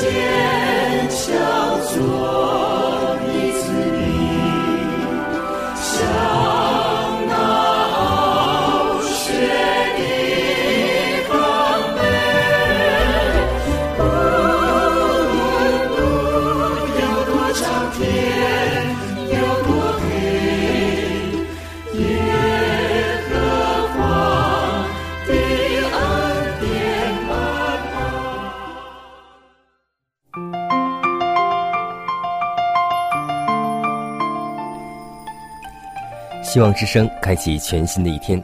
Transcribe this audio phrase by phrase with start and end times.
[0.00, 0.39] 见。
[36.60, 38.38] 希望之声开启全新的一天，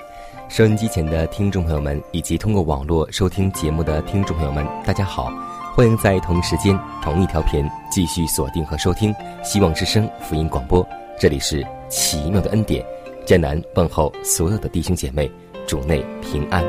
[0.48, 5.30] 收音机前的听众朋友们，以及通过网络收听节目的听众朋友们，大家好！
[5.74, 10.82] 欢迎在同一时间、同一条频继续锁定和收听希望之声福音广播。
[11.20, 12.82] 这里是奇妙的恩典，
[13.26, 15.30] 艰难问候所有的弟兄姐妹，
[15.66, 16.64] 主内平安。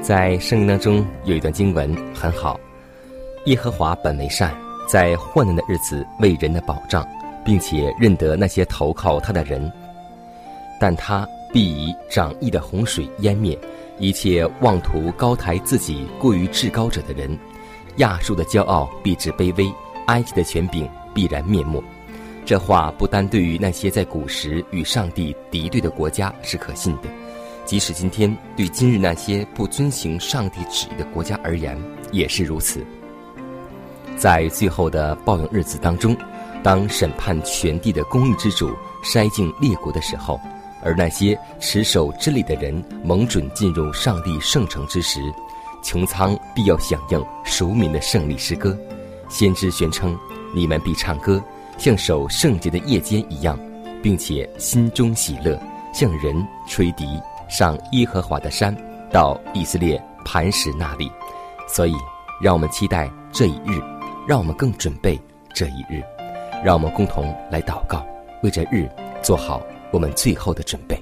[0.00, 2.56] 在圣经当中有一段经文很好：
[3.46, 4.54] 耶和华本为善。
[4.86, 7.06] 在患难的日子为人的保障，
[7.44, 9.70] 并且认得那些投靠他的人，
[10.80, 13.58] 但他必以长义的洪水淹灭
[13.98, 17.38] 一切妄图高抬自己过于至高者的人。
[17.98, 19.72] 亚述的骄傲必致卑微，
[20.06, 21.82] 埃及的权柄必然灭没。
[22.44, 27.08] 这话不单对于那些在古时与上帝敌对的国家是可信的，
[27.64, 31.80] 即使今天对今日那些不遵行上帝旨意的国家而言，
[32.10, 32.84] 也是如此。
[34.16, 36.16] 在最后的报应日子当中，
[36.62, 40.40] 当审判全地的公义之主筛尽列国的时候，
[40.82, 45.20] 而那些持守真理的人蒙准进入上帝圣城之时，
[45.82, 48.76] 穹苍必要响应赎民的胜利诗歌。
[49.28, 50.16] 先知宣称
[50.54, 51.42] ：“你们必唱歌，
[51.76, 53.58] 像守圣洁的夜间一样，
[54.02, 55.60] 并且心中喜乐，
[55.92, 57.04] 向人吹笛，
[57.48, 58.74] 上耶和华的山，
[59.10, 61.10] 到以色列磐石那里。”
[61.66, 61.94] 所以，
[62.40, 63.93] 让我们期待这一日。
[64.26, 65.20] 让我们更准备
[65.54, 66.02] 这一日，
[66.64, 68.04] 让我们共同来祷告，
[68.42, 68.88] 为这日
[69.22, 70.98] 做好我们最后的准备。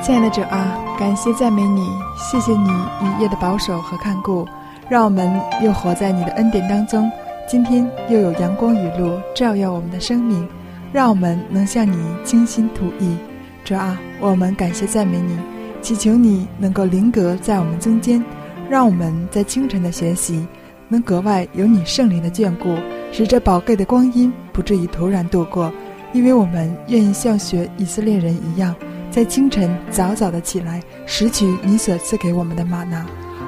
[0.00, 1.86] 亲爱的主啊，感谢赞美你，
[2.16, 2.68] 谢谢你
[3.02, 4.46] 一夜的保守和看顾，
[4.88, 5.30] 让我们
[5.60, 7.10] 又活在你的恩典当中。
[7.46, 10.48] 今天又有阳光雨露照耀我们的生命，
[10.92, 13.16] 让我们能向你倾心吐意。
[13.64, 15.38] 主啊，我们感谢赞美你，
[15.82, 18.24] 祈求你能够临格在我们中间，
[18.70, 20.46] 让我们在清晨的学习。
[20.92, 22.76] 能格外有你圣灵的眷顾，
[23.12, 25.72] 使这宝贵的光阴不至于突然度过，
[26.12, 28.74] 因为我们愿意像学以色列人一样，
[29.10, 33.06] 在清晨早早的起来，拾取你所赐给我们的玛纳，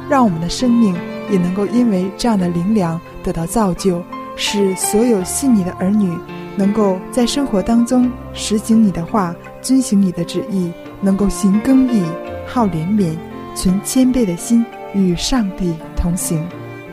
[0.09, 0.97] 让我们的生命
[1.31, 4.03] 也能够因为这样的灵粮得到造就，
[4.37, 6.17] 使所有信你的儿女
[6.57, 10.73] 能够在生活当中实行你的话，遵行你的旨意，
[11.03, 12.03] 能够行公义，
[12.47, 13.15] 好怜悯，
[13.55, 16.43] 存谦卑的心，与上帝同行。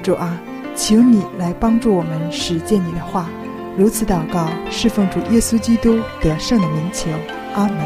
[0.01, 0.41] 主啊，
[0.75, 3.29] 求你来帮助我们实践你的话，
[3.77, 7.09] 如此祷告，侍奉主耶稣基督得胜的名求，
[7.53, 7.77] 阿门。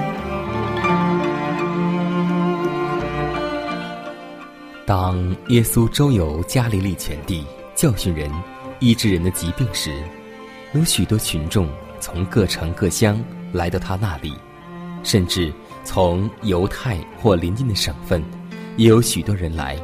[4.86, 7.46] 当耶稣周游加利利全地，
[7.76, 8.32] 教训人、
[8.80, 9.92] 医治人的疾病时，
[10.74, 11.68] 有许多群众
[12.00, 13.22] 从各城各乡
[13.52, 14.34] 来到他那里，
[15.04, 15.52] 甚至
[15.84, 18.24] 从犹太或邻近的省份，
[18.78, 19.78] 也有许多人来，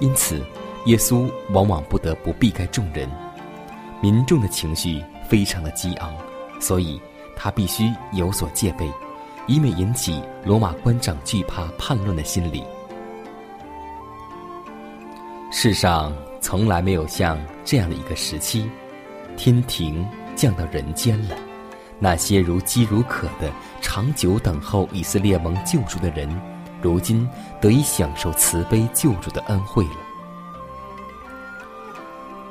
[0.00, 0.42] 因此。
[0.86, 3.08] 耶稣往往不得不避开众人，
[4.00, 6.10] 民众的情绪非常的激昂，
[6.58, 7.00] 所以
[7.36, 8.90] 他必须有所戒备，
[9.46, 12.64] 以免引起罗马官长惧怕叛乱的心理。
[15.52, 18.70] 世上从来没有像这样的一个时期，
[19.36, 21.36] 天庭降到人间了，
[21.98, 23.52] 那些如饥如渴的
[23.82, 26.26] 长久等候以色列蒙救主的人，
[26.80, 27.28] 如今
[27.60, 30.09] 得以享受慈悲救主的恩惠了。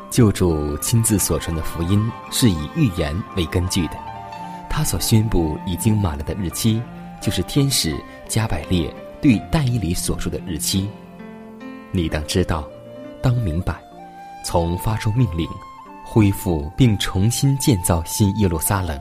[0.10, 3.94] 救主亲自所传的福音是以预言为根据的，
[4.70, 6.82] 他所宣布已经满了的日期，
[7.22, 7.96] 就是天使
[8.28, 10.90] 加百列对但以理所说的日期。
[11.92, 12.68] 你当知道，
[13.22, 13.76] 当明白，
[14.44, 15.48] 从发出命令，
[16.04, 19.00] 恢复并重新建造新耶路撒冷，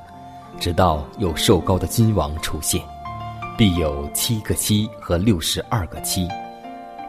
[0.61, 2.83] 直到有瘦高的君王出现，
[3.57, 6.29] 必有七个七和六十二个七，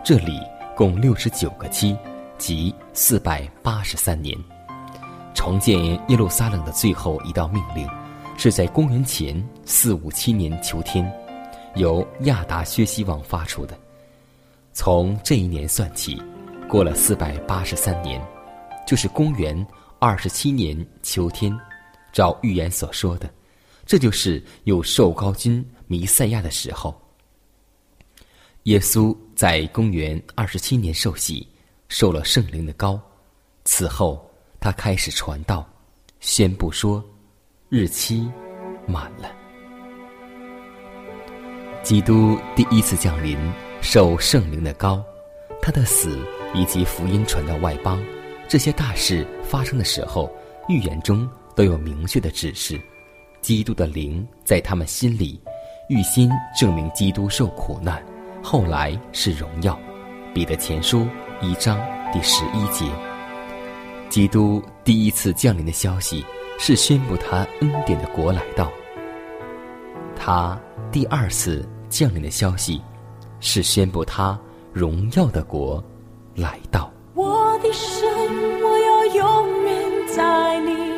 [0.05, 0.39] 这里
[0.75, 1.97] 共六十九个七，
[2.39, 4.35] 即四百八十三年。
[5.35, 5.77] 重建
[6.09, 7.87] 耶路撒冷的最后一道命令，
[8.37, 11.09] 是在公元前四五七年秋天，
[11.75, 13.77] 由亚达薛西王发出的。
[14.73, 16.21] 从这一年算起，
[16.67, 18.21] 过了四百八十三年，
[18.87, 19.65] 就是公元
[19.99, 21.57] 二十七年秋天，
[22.11, 23.29] 照预言所说的，
[23.85, 26.99] 这就是有受高君弥赛亚的时候。
[28.63, 31.47] 耶稣在公元二十七年受洗，
[31.89, 32.97] 受了圣灵的膏，
[33.65, 34.25] 此后。
[34.61, 35.65] 他开始传道，
[36.19, 37.01] 宣布说
[37.71, 38.29] ：“日期
[38.85, 39.31] 满了。”
[41.81, 43.37] 基督第一次降临，
[43.79, 45.01] 受圣灵的膏，
[45.61, 46.19] 他的死
[46.53, 48.03] 以及福音传到外邦，
[48.49, 50.29] 这些大事发生的时候，
[50.67, 51.25] 预言中
[51.55, 52.77] 都有明确的指示。
[53.39, 55.41] 基督的灵在他们心里，
[55.87, 58.05] 预先证明基督受苦难，
[58.43, 59.79] 后来是荣耀。
[60.33, 61.07] 彼得前书
[61.41, 61.79] 一章
[62.11, 62.85] 第十一节。
[64.09, 66.25] 基督第一次降临的消息
[66.57, 68.69] 是宣布他恩典的国来到。
[70.15, 70.59] 他
[70.91, 72.81] 第二次降临的消息
[73.39, 74.37] 是宣布他
[74.73, 75.81] 荣耀的国
[76.35, 76.91] 来到。
[77.13, 78.05] 我的神，
[78.61, 80.88] 我要永远在你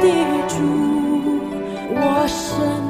[0.00, 0.06] 的
[0.48, 0.54] 主，
[1.90, 2.83] 我身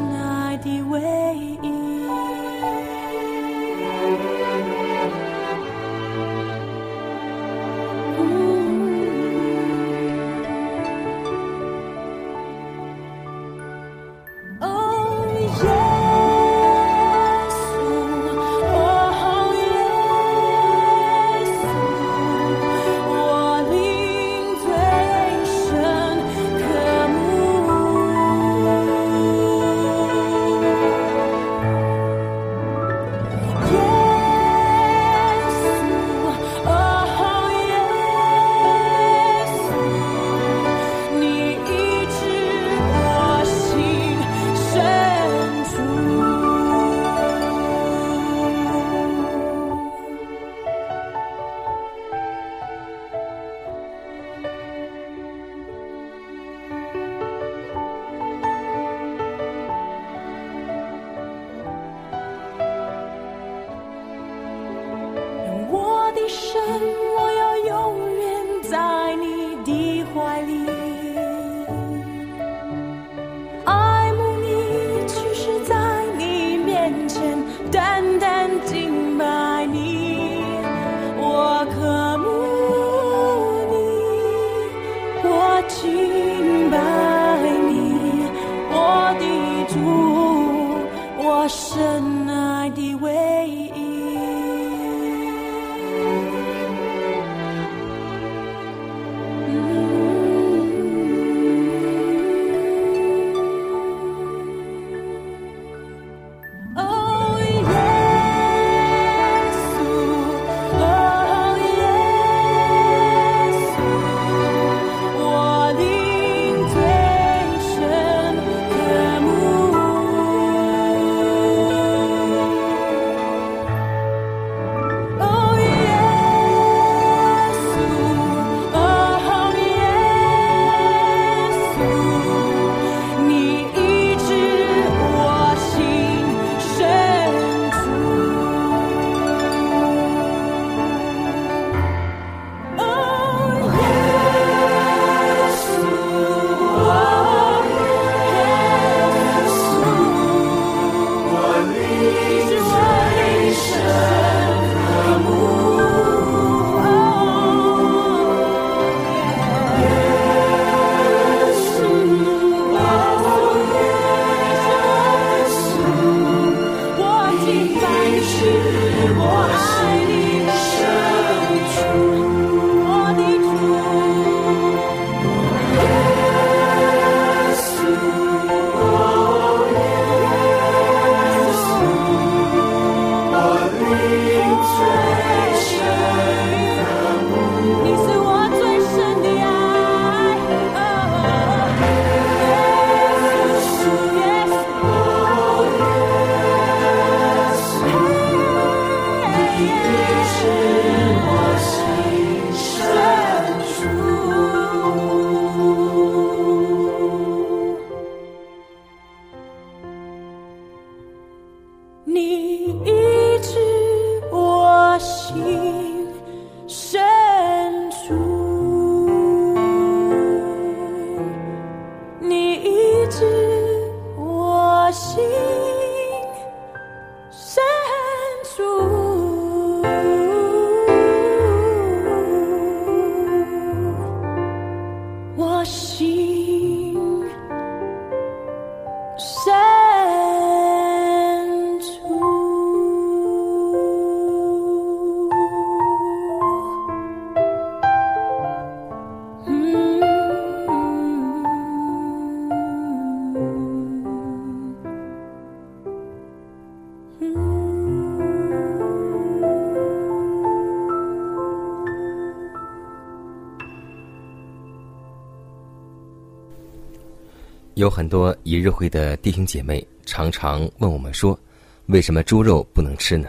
[267.84, 271.38] 有很多一日会的弟兄姐妹常常问我们说
[271.84, 273.28] ：“为什么猪肉不能吃呢？”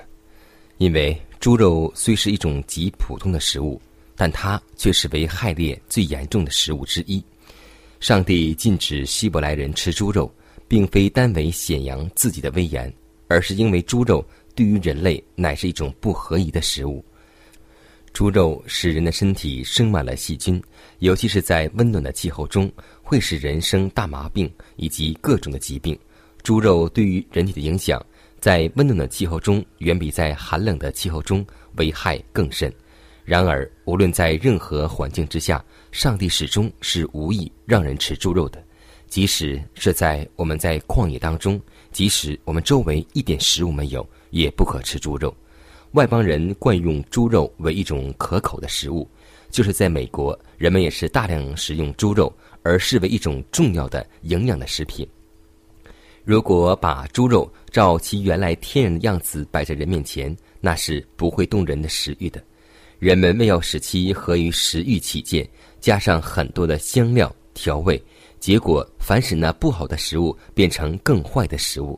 [0.79, 3.81] 因为猪肉虽是一种极普通的食物，
[4.15, 7.21] 但它却是为害烈最严重的食物之一。
[8.00, 10.33] 上帝禁止希伯来人吃猪肉，
[10.69, 12.89] 并非单为显扬自己的威严，
[13.27, 17.03] 而是因为猪肉对于人类乃是一种不合宜的食物。
[18.15, 20.63] 猪肉使人的身体生满了细菌，
[21.00, 22.72] 尤其是在温暖的气候中，
[23.03, 26.00] 会使人生大麻病以及各种的疾病。
[26.41, 28.01] 猪肉对于人体的影响，
[28.39, 31.45] 在温暖的气候中远比在寒冷的气候中
[31.75, 32.74] 危害更甚。
[33.25, 38.63] 然而，无论在任何环境之下，上帝始终是无意让人吃猪肉的。
[39.10, 41.60] 即使是在我们在旷野当中，
[41.91, 45.36] 即使我们周围一点食物没有，也不可吃猪肉。
[45.95, 49.09] 外邦人惯用猪肉为一种可口的食物，
[49.49, 52.31] 就是在美国，人们也是大量食用猪肉，
[52.63, 55.07] 而视为一种重要的营养的食品。
[56.25, 62.43] 如果把猪肉照其原来天然的样子摆在人面前，那是不会动人的食欲的。
[62.99, 65.47] 人们为要使其合于食欲起见，
[65.79, 68.03] 加上很多的香料调味，
[68.37, 71.97] 结果反使那不好的食物变成更坏的食物。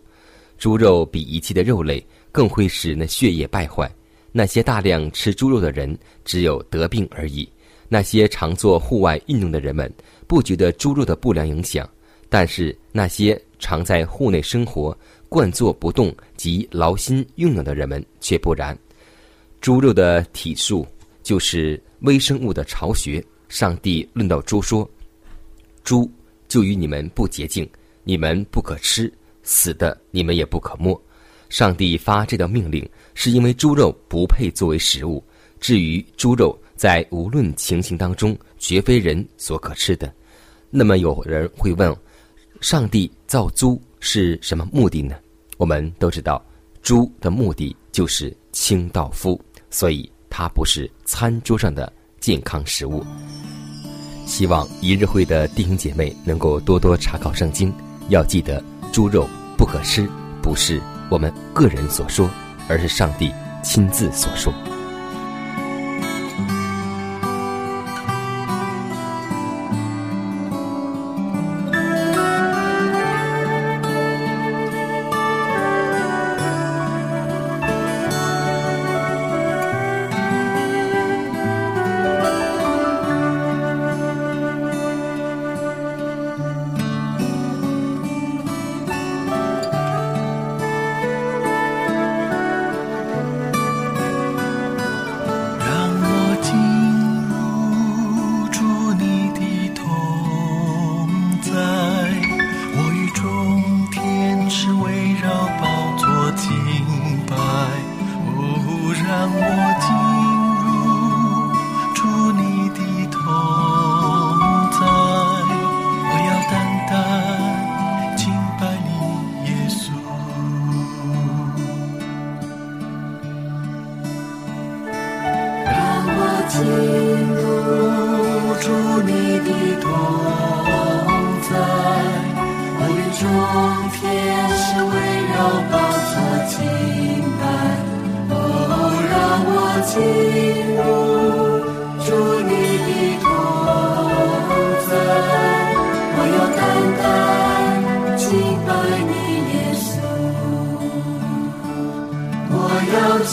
[0.60, 2.06] 猪肉比一切的肉类。
[2.38, 3.92] 更会使那血液败坏。
[4.32, 7.50] 那些大量吃猪肉的人，只有得病而已。
[7.90, 9.92] 那些常做户外运动的人们，
[10.28, 11.84] 不觉得猪肉的不良影响；
[12.30, 14.96] 但是那些常在户内生活、
[15.28, 18.78] 惯坐不动及劳心用脑的人们却不然。
[19.60, 20.86] 猪肉的体数
[21.24, 23.24] 就是微生物的巢穴。
[23.50, 24.88] 上帝论到猪说
[25.84, 26.08] ：“猪
[26.48, 27.68] 就与你们不洁净，
[28.04, 31.02] 你们不可吃；死的你们也不可摸。”
[31.50, 35.24] 上帝发这条命令，是因为猪肉不配作为食物。
[35.60, 40.14] 至于猪肉，在无论情形当中，绝非人所可吃的。
[40.70, 41.96] 那么有人会问：
[42.62, 45.16] 上帝造猪是什么目的呢？
[45.58, 46.44] 我们都知道，
[46.84, 49.40] 猪的目的就是清道夫，
[49.72, 53.04] 所以它不是餐桌上的健康食物。
[54.26, 57.74] 希望一日会的弟兄姐妹能够多多查考圣经，
[58.10, 58.62] 要记得
[58.92, 59.28] 猪肉
[59.58, 60.08] 不可吃，
[60.44, 60.82] 不是。
[61.10, 62.30] 我们个人所说，
[62.68, 63.34] 而是上帝
[63.64, 64.54] 亲自所说。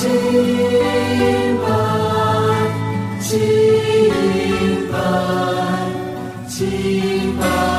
[0.04, 0.12] 清
[1.62, 1.66] 白
[3.23, 3.32] 清
[4.92, 4.99] 白
[6.46, 7.74] 清白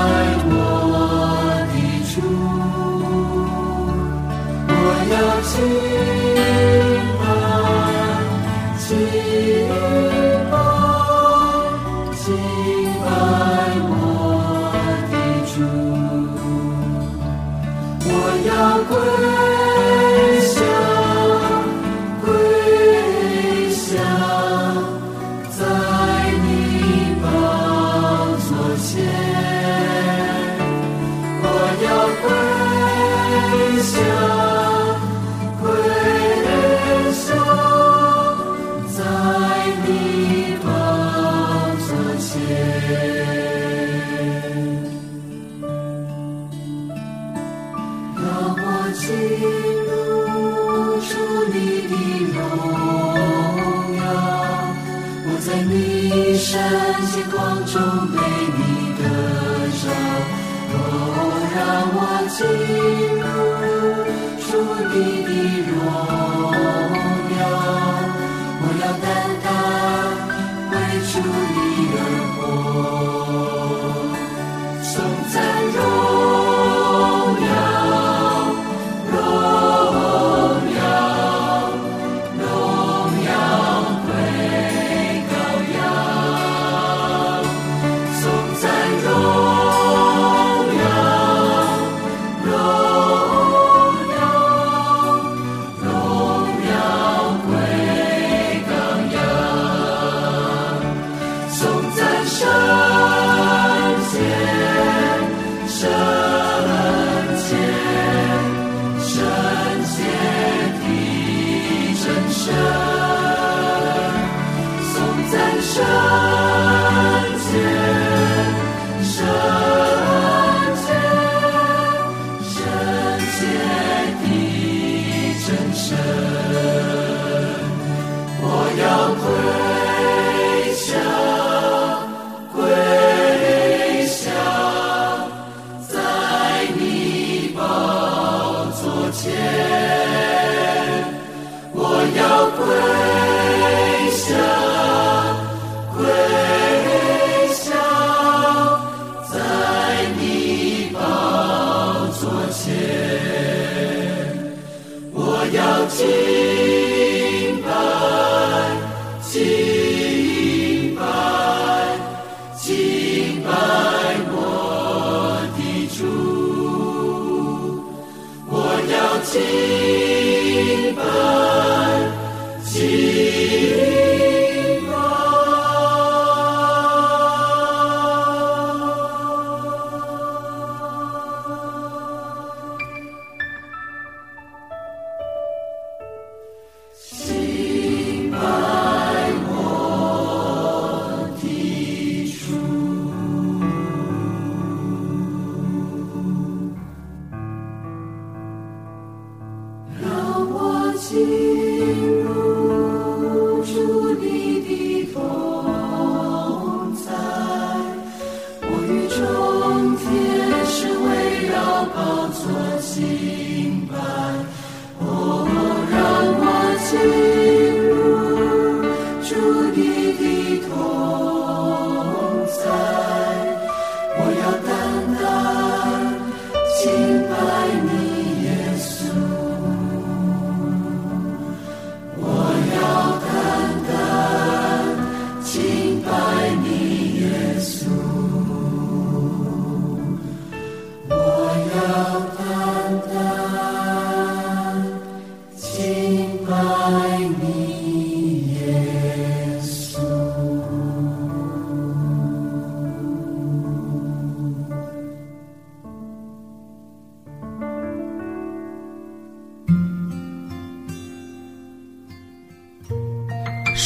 [201.05, 201.64] Sim.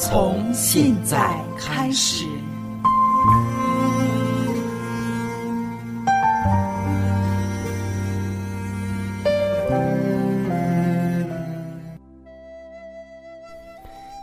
[0.00, 2.24] 从现在开始。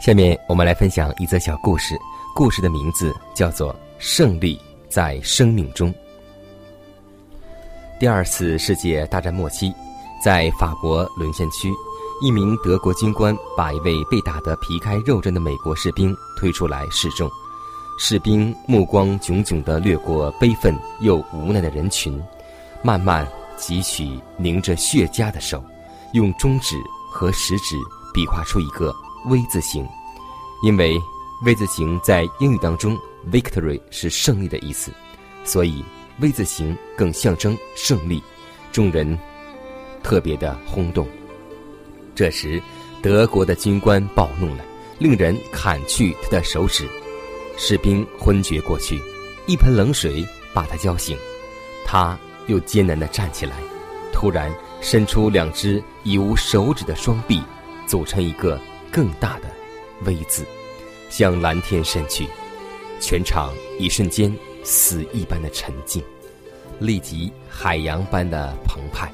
[0.01, 1.95] 下面我们来分享一则小故事，
[2.33, 4.59] 故事的名字叫做《胜利
[4.89, 5.93] 在生命中》。
[7.99, 9.71] 第二次世界大战末期，
[10.23, 11.71] 在法国沦陷区。
[12.19, 17.29] 一名德国军官把一位被打得皮开肉绽的美国士兵推出来示众，
[17.99, 22.19] 士兵目光炯炯地掠过悲愤又无奈的人群，
[22.81, 23.27] 慢慢
[23.57, 25.63] 汲取凝着血痂的手，
[26.13, 26.75] 用中指
[27.11, 27.75] 和食指
[28.15, 28.91] 比划出一个
[29.29, 29.87] V 字形，
[30.63, 30.99] 因为
[31.45, 32.97] V 字形在英语当中
[33.31, 34.91] “victory” 是胜利的意思，
[35.43, 35.85] 所以
[36.19, 38.23] V 字形更象征胜利。
[38.71, 39.17] 众人
[40.01, 41.07] 特别的轰动。
[42.17, 42.59] 这时，
[42.99, 44.65] 德国的军官暴怒了，
[44.97, 46.89] 令人砍去他的手指。
[47.55, 48.99] 士兵昏厥过去，
[49.45, 51.15] 一盆冷水把他浇醒。
[51.85, 53.53] 他又艰难地站起来，
[54.11, 54.51] 突然
[54.81, 57.39] 伸出两只已无手指的双臂，
[57.85, 58.59] 组成一个
[58.91, 59.43] 更大的
[60.03, 60.43] “V 字，
[61.11, 62.27] 向蓝天伸去。
[62.99, 66.03] 全场一瞬间死一般的沉静，
[66.79, 69.13] 立即海洋般的澎湃。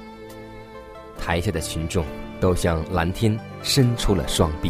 [1.19, 2.05] 台下的群众
[2.43, 4.69] 都向蓝天伸出了双臂。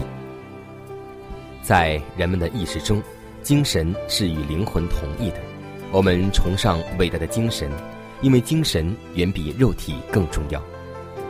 [1.63, 3.01] 在人们的意识中，
[3.41, 5.37] 精神是与灵魂同义的。
[5.91, 7.67] 我们崇尚伟大的精神，
[8.21, 10.61] 因为精神远比肉体更重要。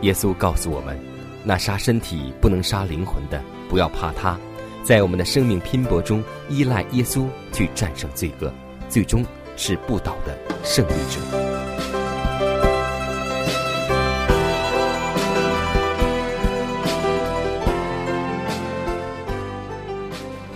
[0.01, 0.99] 耶稣告诉我们：
[1.45, 4.37] 那杀身体不能杀灵魂的，不要怕他。
[4.83, 8.51] 在我们的生命拼搏中，依赖耶稣去战胜罪恶，
[8.89, 9.25] 最终
[9.55, 12.02] 是不倒的胜利者。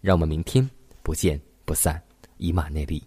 [0.00, 0.68] 让我们明天
[1.02, 2.00] 不见不散，
[2.36, 3.02] 以马内利。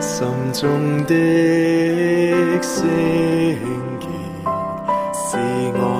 [0.00, 3.27] 心中的声。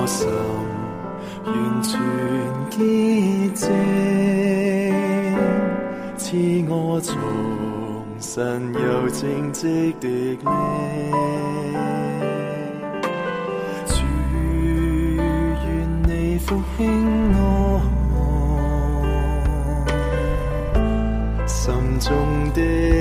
[0.09, 0.27] 心
[1.45, 1.91] 完全
[2.71, 2.77] 洁
[3.53, 3.69] 净，
[6.17, 6.25] 赐
[6.67, 6.99] 我。
[6.99, 7.15] 重
[8.19, 8.43] 新
[8.73, 10.43] 又正直的你。
[13.85, 13.93] 祝
[15.63, 15.67] 愿
[16.07, 16.79] 你复兴
[17.35, 17.37] 我，
[21.45, 22.09] 心中
[22.55, 22.98] 的。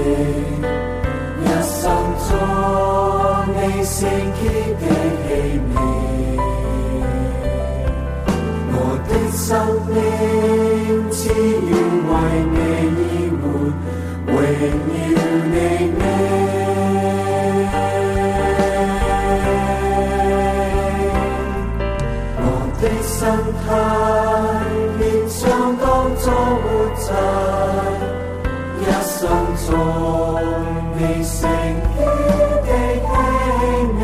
[0.00, 1.78] 一生
[2.26, 2.30] 中
[3.54, 4.48] 你是我
[4.80, 4.82] 的
[5.26, 5.28] 气
[5.70, 5.78] 味，
[8.72, 9.46] 我的心
[9.88, 9.92] 命
[11.10, 11.18] 只
[11.68, 11.72] 愿
[12.08, 12.10] 为
[12.48, 12.98] 你
[13.40, 14.62] 而活，荣
[15.10, 15.14] 耀
[15.52, 15.56] 你
[15.98, 16.00] 美。
[22.38, 22.44] 我
[22.80, 23.08] 的心
[23.60, 23.68] 态
[24.98, 25.38] 便想
[25.76, 25.84] 当
[26.16, 26.24] 作
[26.62, 26.64] 活。
[26.96, 27.08] 着。
[29.70, 29.74] 当
[30.96, 31.38] 你成
[31.94, 31.98] 全
[32.66, 32.68] 的
[33.06, 33.08] 起
[33.98, 34.02] 你，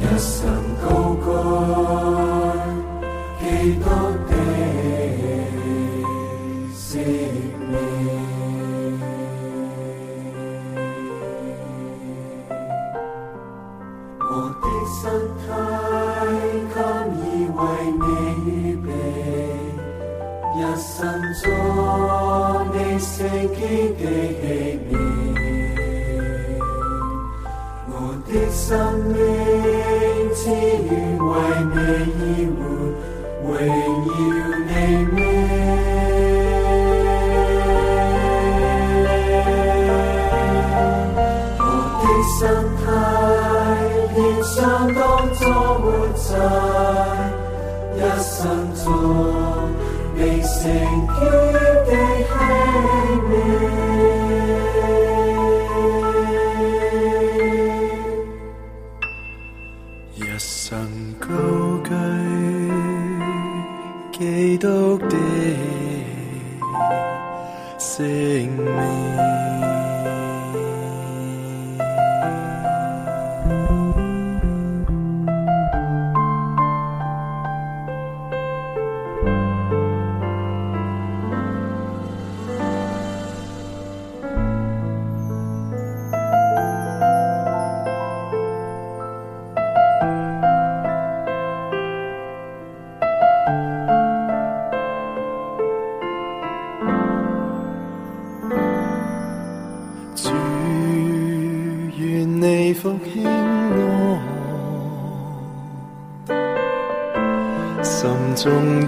[0.00, 0.32] 一生
[0.82, 0.84] 高
[1.22, 1.26] 歌，
[3.38, 3.42] 祈
[3.76, 3.84] 多
[4.26, 4.32] 的
[6.74, 6.82] 熄。
[14.22, 14.32] 我
[14.62, 14.64] 的
[17.54, 17.58] 为
[18.00, 18.88] 你，
[20.56, 20.88] 一生
[21.42, 22.19] 中。
[23.00, 24.04] 的
[27.88, 27.92] 我
[28.28, 28.68] 的心
[29.14, 29.18] 恋
[30.34, 31.28] 只愿为
[31.64, 32.46] 你依
[33.46, 34.30] 偎荣要
[34.66, 34.70] 你
[35.12, 35.16] 面
[41.58, 41.60] 我
[42.02, 42.38] 的心
[42.76, 42.86] 态
[44.94, 44.98] 当
[45.34, 45.40] 作
[45.80, 45.84] 活
[46.16, 46.22] 在
[47.96, 48.30] 一生
[48.74, 48.84] 中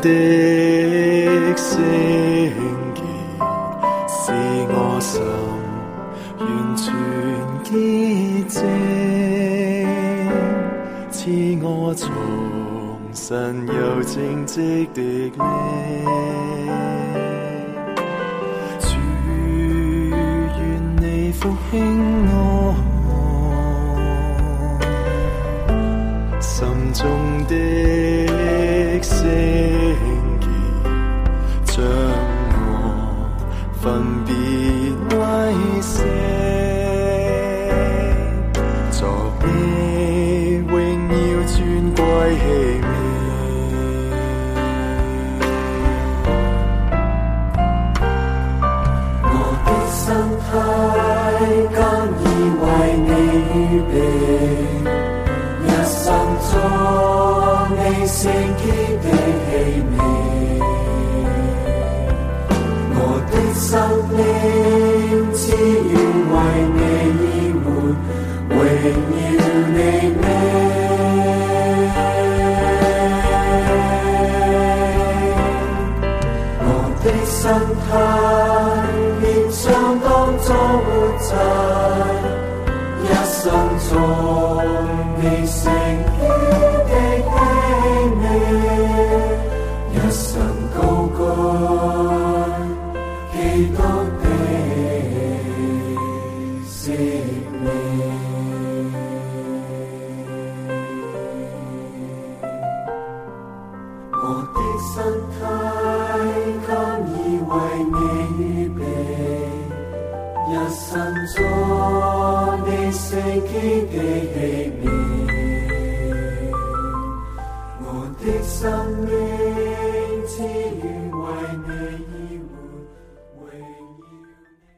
[0.03, 0.09] 的
[1.57, 3.01] 声音，
[4.09, 4.33] 使
[4.69, 5.23] 我心
[6.41, 6.43] 完
[6.77, 6.93] 全
[7.63, 7.71] 洁
[8.49, 8.61] 净，
[11.13, 11.21] 赐
[11.65, 12.11] 我重
[13.13, 13.31] 新
[13.69, 15.39] 又正直的灵。
[18.81, 18.89] 祝
[20.59, 20.61] 愿
[21.01, 21.73] 你复兴
[22.27, 22.35] 我。
[26.41, 27.01] 心中
[27.47, 27.55] 的。